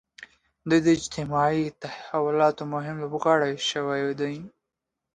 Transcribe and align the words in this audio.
دوی 0.69 0.79
د 0.83 0.87
اجتماعي 0.97 1.65
تحولاتو 1.81 2.63
مهم 2.73 2.95
لوبغاړي 3.03 3.53
شوي 3.71 4.01
دي. 4.19 4.35